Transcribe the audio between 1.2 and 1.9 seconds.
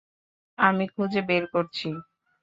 বের করছি!